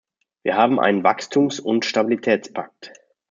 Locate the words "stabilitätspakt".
1.85-2.91